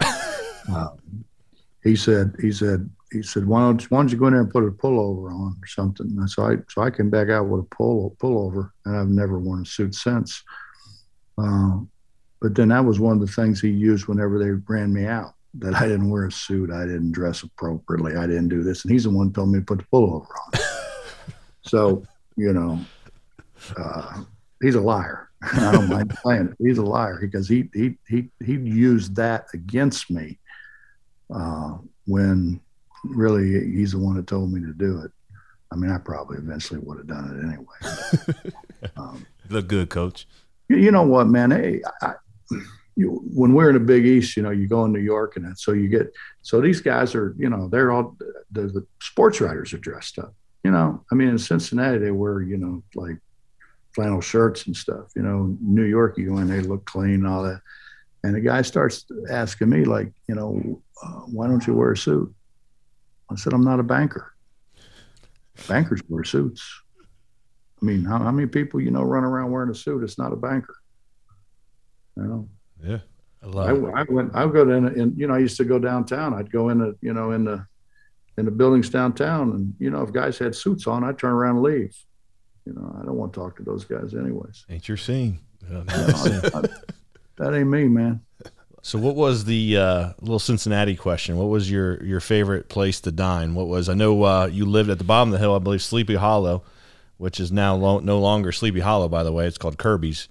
[0.73, 0.91] uh,
[1.83, 4.51] he said he said he said, why don't, why don't you go in there and
[4.51, 6.07] put a pullover on or something?
[6.07, 9.39] And so I, so I came back out with a pull, pullover and I've never
[9.39, 10.43] worn a suit since.
[11.37, 11.81] Uh,
[12.41, 15.35] but then that was one of the things he used whenever they ran me out
[15.55, 16.71] that I didn't wear a suit.
[16.71, 18.17] I didn't dress appropriately.
[18.17, 18.85] I didn't do this.
[18.85, 20.61] And he's the one who told me to put the pullover on.
[21.63, 22.05] so,
[22.37, 22.79] you know,
[23.77, 24.23] uh,
[24.63, 25.31] he's a liar.
[25.43, 26.65] I don't mind saying it.
[26.65, 30.39] He's a liar because he, he, he, he used that against me
[31.35, 32.61] uh, when
[33.05, 35.11] really he's the one that told me to do it.
[35.73, 38.53] I mean, I probably eventually would have done it anyway.
[38.97, 40.27] um, Look good, coach.
[40.69, 41.53] You, you, know what, man?
[41.53, 42.15] Hey, I,
[42.97, 45.57] you, when we're in the Big East, you know, you go in New York and
[45.59, 48.17] so you get so these guys are, you know, they're all
[48.51, 50.35] the, the sports writers are dressed up.
[50.65, 53.17] You know, I mean, in Cincinnati they wear, you know, like
[53.95, 55.11] flannel shirts and stuff.
[55.15, 57.61] You know, New York you go in, they look clean and all that.
[58.23, 61.97] And the guy starts asking me, like, you know, uh, why don't you wear a
[61.97, 62.35] suit?
[63.31, 64.33] I said, I'm not a banker.
[65.69, 66.83] Bankers wear suits.
[67.81, 70.03] I mean, how, how many people you know run around wearing a suit?
[70.03, 70.77] It's not a banker.
[72.17, 72.49] You know.
[72.83, 72.99] Yeah,
[73.43, 73.85] I love.
[73.85, 74.35] I, I went.
[74.35, 75.15] I go in, in.
[75.17, 76.35] You know, I used to go downtown.
[76.35, 76.97] I'd go in the.
[77.01, 77.65] You know, in the,
[78.37, 81.57] in the buildings downtown, and you know, if guys had suits on, I'd turn around
[81.57, 81.97] and leave.
[82.67, 84.65] You know, I don't want to talk to those guys anyways.
[84.69, 85.41] Ain't your scene.
[85.69, 88.21] that ain't me, man.
[88.83, 91.37] So, what was the uh, little Cincinnati question?
[91.37, 93.55] What was your your favorite place to dine?
[93.55, 95.83] What was I know uh, you lived at the bottom of the hill, I believe,
[95.83, 96.63] Sleepy Hollow,
[97.19, 99.47] which is now lo- no longer Sleepy Hollow, by the way.
[99.47, 100.29] It's called Kirby's.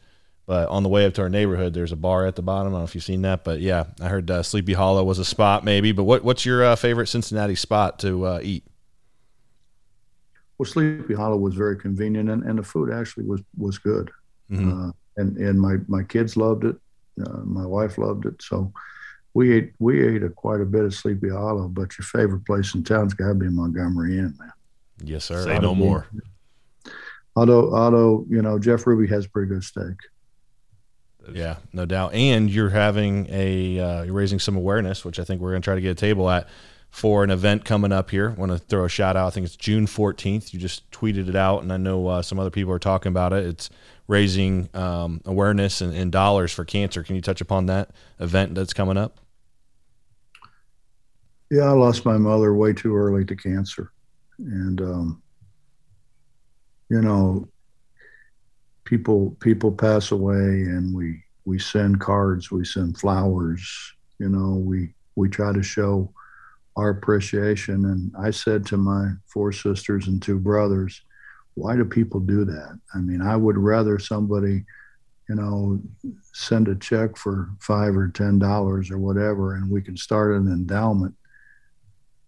[0.47, 2.69] But on the way up to our neighborhood, there's a bar at the bottom.
[2.69, 5.19] I don't know if you've seen that, but yeah, I heard uh, Sleepy Hollow was
[5.19, 5.91] a spot maybe.
[5.91, 8.63] But what what's your uh, favorite Cincinnati spot to uh, eat?
[10.57, 14.09] Well, Sleepy Hollow was very convenient, and, and the food actually was was good.
[14.49, 14.89] Mm-hmm.
[14.89, 16.75] Uh, and and my my kids loved it.
[17.21, 18.41] Uh, my wife loved it.
[18.41, 18.71] So
[19.33, 21.67] we ate we ate a, quite a bit of Sleepy Hollow.
[21.67, 24.51] But your favorite place in town's got to be Montgomery Inn, man.
[25.03, 25.43] Yes, sir.
[25.43, 26.07] Say no more.
[27.35, 29.95] Although although you know Jeff Ruby has pretty good steak.
[31.31, 32.13] Yeah, no doubt.
[32.13, 35.65] And you're having a uh, you're raising some awareness, which I think we're going to
[35.65, 36.47] try to get a table at
[36.89, 38.31] for an event coming up here.
[38.31, 39.27] Want to throw a shout out?
[39.27, 40.53] I think it's June 14th.
[40.53, 43.31] You just tweeted it out, and I know uh, some other people are talking about
[43.33, 43.45] it.
[43.45, 43.69] It's
[44.09, 47.03] raising um, awareness and, and, dollars for cancer.
[47.03, 49.19] Can you touch upon that event that's coming up?
[51.51, 53.91] Yeah, I lost my mother way too early to cancer,
[54.39, 55.21] and um,
[56.89, 57.47] you know,
[58.83, 64.93] people people pass away and we we send cards we send flowers you know we
[65.15, 66.11] we try to show
[66.75, 71.01] our appreciation and i said to my four sisters and two brothers
[71.59, 74.63] why do people do that i mean i would rather somebody
[75.27, 75.79] you know
[76.33, 80.47] send a check for five or ten dollars or whatever and we can start an
[80.47, 81.13] endowment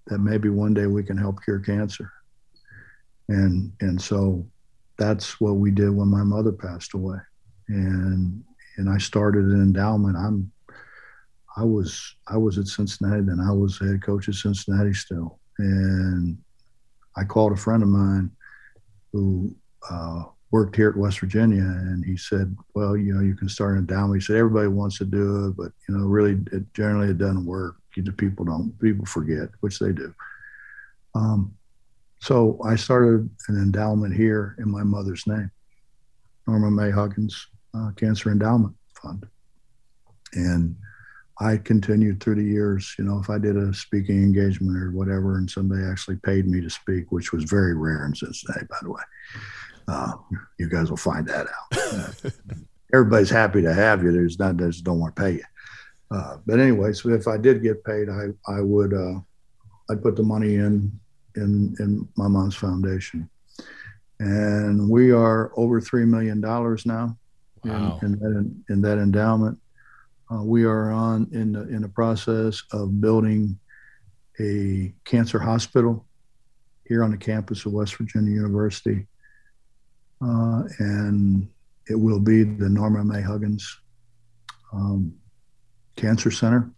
[0.07, 2.11] that maybe one day we can help cure cancer
[3.29, 4.45] and and so
[5.01, 7.17] that's what we did when my mother passed away,
[7.69, 8.43] and
[8.77, 10.15] and I started an endowment.
[10.15, 10.51] I'm
[11.57, 13.39] I was I was at Cincinnati then.
[13.39, 16.37] I was head coach at Cincinnati still, and
[17.17, 18.31] I called a friend of mine
[19.11, 19.53] who
[19.89, 23.73] uh, worked here at West Virginia, and he said, "Well, you know, you can start
[23.73, 27.09] an endowment." He said, "Everybody wants to do it, but you know, really, it, generally,
[27.09, 27.77] it doesn't work.
[28.17, 28.77] People don't.
[28.79, 30.13] People forget, which they do."
[31.15, 31.53] Um,
[32.19, 35.51] so I started an endowment here in my mother's name,
[36.47, 39.27] Norma Mae Huggins uh, Cancer Endowment Fund.
[40.33, 40.75] And
[41.41, 45.37] I continued through the years, you know, if I did a speaking engagement or whatever,
[45.37, 48.91] and somebody actually paid me to speak, which was very rare in Cincinnati, by the
[48.91, 49.01] way.
[49.87, 50.13] Uh,
[50.59, 52.31] you guys will find that out.
[52.93, 54.11] Everybody's happy to have you.
[54.11, 55.43] There's not, they just don't want to pay you.
[56.11, 59.19] Uh, but anyway, so if I did get paid, I, I would, uh,
[59.89, 60.91] I'd put the money in
[61.35, 63.29] in in my mom's foundation,
[64.19, 67.17] and we are over three million dollars now
[67.63, 67.99] wow.
[68.01, 69.57] in, in, that in that endowment.
[70.31, 73.59] Uh, we are on in the in the process of building
[74.39, 76.05] a cancer hospital
[76.87, 79.07] here on the campus of West Virginia University,
[80.21, 81.49] uh, and
[81.89, 83.79] it will be the Norma Mae Huggins
[84.71, 85.13] um,
[85.97, 86.71] Cancer Center.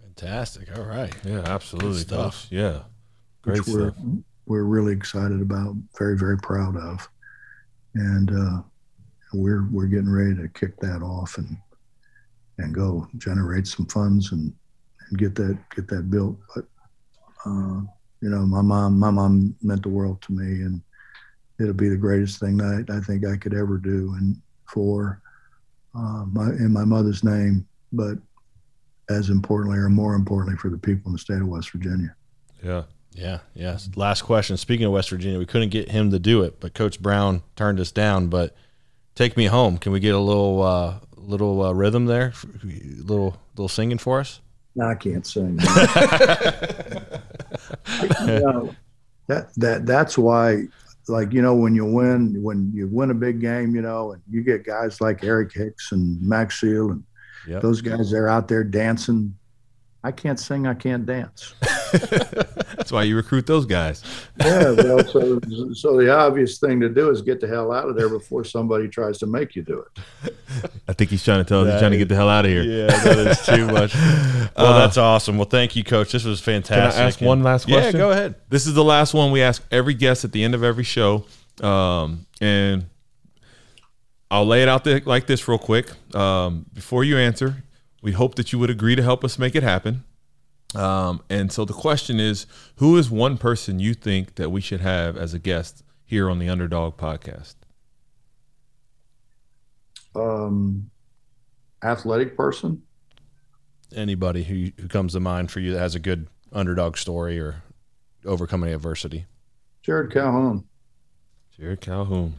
[0.00, 0.76] Fantastic!
[0.76, 2.46] All right, yeah, absolutely, stuff.
[2.50, 2.82] Yeah,
[3.42, 3.94] Great which we're
[4.46, 7.08] we're really excited about, very very proud of,
[7.94, 8.62] and uh,
[9.34, 11.56] we're we're getting ready to kick that off and
[12.58, 14.52] and go generate some funds and
[15.08, 16.36] and get that get that built.
[16.54, 16.64] But
[17.44, 17.80] uh,
[18.20, 20.80] you know, my mom my mom meant the world to me, and
[21.60, 25.20] it'll be the greatest thing that I, I think I could ever do, and for
[25.94, 28.18] uh, my in my mother's name, but
[29.10, 32.14] as importantly or more importantly for the people in the state of West Virginia.
[32.62, 32.84] Yeah.
[33.14, 33.78] Yeah, yeah.
[33.94, 34.56] Last question.
[34.56, 37.78] Speaking of West Virginia, we couldn't get him to do it, but Coach Brown turned
[37.78, 38.28] us down.
[38.28, 38.56] But
[39.14, 39.76] take me home.
[39.76, 40.94] Can we get a little uh,
[41.26, 42.32] little uh, rhythm there?
[42.64, 44.40] Little little singing for us?
[44.74, 45.56] No, I can't sing.
[45.58, 47.20] that
[49.56, 50.62] that that's why,
[51.08, 54.22] like you know, when you win when you win a big game, you know, and
[54.30, 57.04] you get guys like Eric Hicks and Max Seal and
[57.46, 57.62] yep.
[57.62, 59.34] those guys, they're out there dancing.
[60.04, 60.66] I can't sing.
[60.66, 61.54] I can't dance.
[61.92, 64.02] That's why you recruit those guys.
[64.40, 65.38] yeah, well, so
[65.72, 68.88] so the obvious thing to do is get the hell out of there before somebody
[68.88, 69.84] tries to make you do
[70.24, 70.36] it.
[70.88, 72.50] I think he's trying to tell us he's trying to get the hell out of
[72.50, 72.62] here.
[72.62, 73.94] Yeah, that is too much.
[73.94, 75.36] well, uh, that's awesome.
[75.36, 76.12] Well, thank you, Coach.
[76.12, 76.96] This was fantastic.
[76.96, 77.94] Can I ask and, one last question?
[77.94, 78.34] Yeah, go ahead.
[78.48, 81.26] This is the last one we ask every guest at the end of every show,
[81.62, 82.86] um, and
[84.30, 85.90] I'll lay it out there like this real quick.
[86.16, 87.64] Um, before you answer,
[88.02, 90.04] we hope that you would agree to help us make it happen.
[90.74, 92.46] Um, and so the question is,
[92.76, 96.38] who is one person you think that we should have as a guest here on
[96.38, 97.56] the Underdog Podcast?
[100.14, 100.90] Um,
[101.82, 102.82] athletic person.
[103.94, 107.62] Anybody who who comes to mind for you that has a good underdog story or
[108.24, 109.26] overcoming adversity.
[109.86, 110.64] Jerrod Calhoun.
[111.58, 112.34] Jerrod Calhoun.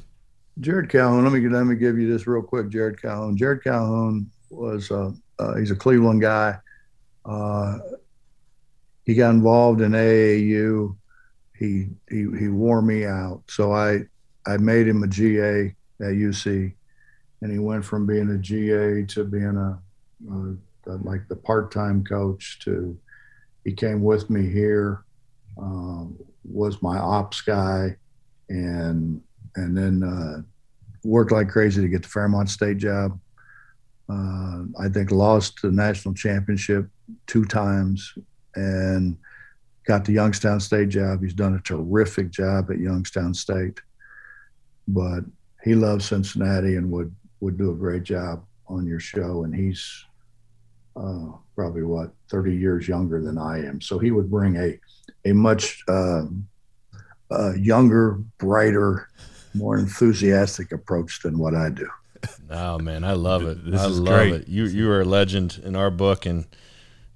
[0.60, 1.24] Jerrod Calhoun.
[1.24, 2.68] Let me let me give you this real quick.
[2.68, 3.38] Jerrod Calhoun.
[3.38, 6.58] Jerrod Calhoun was uh, uh, he's a Cleveland guy.
[7.26, 7.78] Uh,
[9.06, 10.96] he got involved in AAU.
[11.58, 13.42] He, he he wore me out.
[13.48, 14.04] So I
[14.46, 16.74] I made him a GA at UC,
[17.42, 19.80] and he went from being a GA to being a,
[20.32, 22.98] a like the part-time coach to
[23.64, 25.04] he came with me here
[25.58, 27.96] um, was my ops guy
[28.50, 29.22] and
[29.56, 30.42] and then uh,
[31.04, 33.18] worked like crazy to get the fairmont state job
[34.10, 36.88] uh, i think lost the national championship
[37.28, 38.14] two times
[38.56, 39.18] and
[39.86, 43.80] got the youngstown state job he's done a terrific job at youngstown state
[44.88, 45.24] but
[45.64, 50.06] he loves cincinnati and would would do a great job on your show and he's
[50.96, 53.82] uh, probably what 30 years younger than I am.
[53.82, 54.80] So he would bring a
[55.26, 56.24] a much uh,
[57.32, 59.10] uh, younger, brighter,
[59.54, 61.88] more enthusiastic approach than what I do.
[62.50, 63.66] No, man, I love it.
[63.70, 64.34] This I love great.
[64.34, 64.48] it.
[64.48, 66.46] You you are a legend in our book, and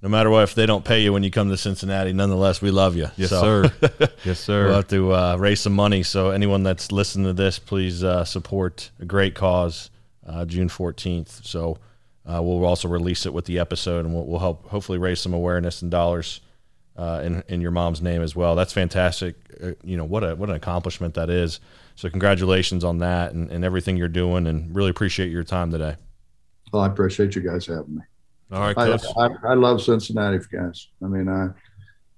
[0.01, 2.69] no matter what, if they don't pay you when you come to Cincinnati, nonetheless, we
[2.71, 3.09] love you.
[3.15, 4.09] Yes, so, sir.
[4.23, 4.65] yes, sir.
[4.65, 6.03] We'll have to uh, raise some money.
[6.03, 9.89] So anyone that's listening to this, please uh, support a great cause,
[10.25, 11.43] uh, June 14th.
[11.43, 11.79] So
[12.25, 15.33] uh, we'll also release it with the episode, and we'll, we'll help hopefully raise some
[15.33, 16.41] awareness and dollars
[16.97, 18.55] uh, in in your mom's name as well.
[18.55, 19.35] That's fantastic.
[19.61, 21.59] Uh, you know what a what an accomplishment that is.
[21.95, 25.95] So congratulations on that and, and everything you're doing, and really appreciate your time today.
[26.71, 28.01] Well, I appreciate you guys having me.
[28.51, 28.77] All right.
[28.77, 30.87] I, I, I love Cincinnati, guys.
[31.03, 31.49] I mean, I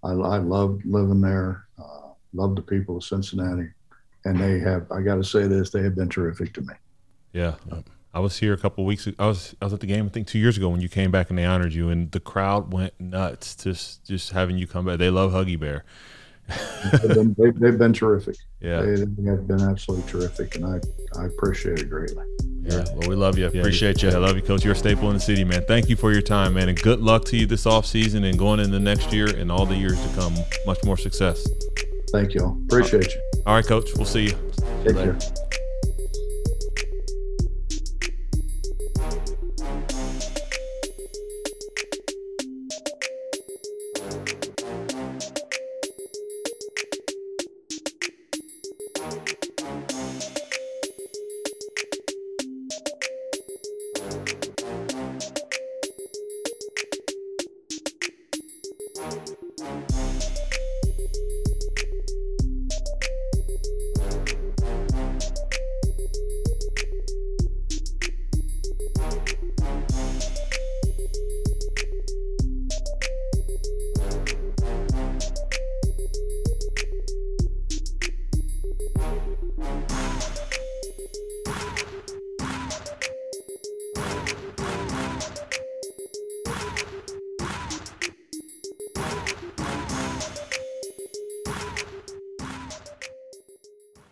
[0.03, 1.65] I, I love living there.
[1.77, 3.69] Uh, love the people of Cincinnati,
[4.25, 4.91] and they have.
[4.91, 6.73] I got to say this: they have been terrific to me.
[7.33, 7.55] Yeah.
[8.11, 9.07] I was here a couple weeks.
[9.19, 11.11] I was I was at the game I think two years ago when you came
[11.11, 14.85] back and they honored you, and the crowd went nuts just just having you come
[14.85, 14.97] back.
[14.97, 15.85] They love Huggy Bear.
[16.91, 18.35] they've, been, they, have been terrific.
[18.61, 20.81] Yeah, they, they, have been absolutely terrific, and I
[21.17, 22.25] I appreciate it greatly.
[22.69, 23.49] Yeah, well, we love you.
[23.53, 24.09] Yeah, appreciate you.
[24.09, 24.63] I love you, Coach.
[24.63, 25.63] You're a staple in the city, man.
[25.67, 28.37] Thank you for your time, man, and good luck to you this off season and
[28.37, 30.33] going into the next year and all the years to come.
[30.65, 31.47] Much more success.
[32.11, 32.41] Thank you.
[32.41, 32.57] All.
[32.65, 33.21] Appreciate you.
[33.45, 33.89] All right, Coach.
[33.95, 34.37] We'll see you.
[34.83, 35.17] Take care.